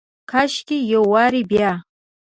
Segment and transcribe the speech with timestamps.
[0.31, 1.71] کاشکي یو وارې بیا،